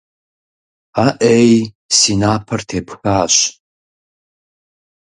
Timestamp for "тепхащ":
2.69-3.35